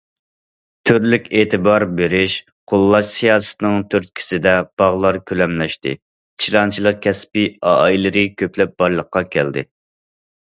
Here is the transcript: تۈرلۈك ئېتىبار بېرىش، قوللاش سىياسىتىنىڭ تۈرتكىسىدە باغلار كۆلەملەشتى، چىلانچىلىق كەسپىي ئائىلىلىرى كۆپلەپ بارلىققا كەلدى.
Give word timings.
تۈرلۈك 0.89 1.25
ئېتىبار 1.39 1.83
بېرىش، 1.99 2.37
قوللاش 2.71 3.11
سىياسىتىنىڭ 3.17 3.83
تۈرتكىسىدە 3.95 4.55
باغلار 4.83 5.21
كۆلەملەشتى، 5.33 5.93
چىلانچىلىق 6.47 6.99
كەسپىي 7.05 7.47
ئائىلىلىرى 7.73 8.25
كۆپلەپ 8.43 8.75
بارلىققا 8.83 9.25
كەلدى. 9.37 9.67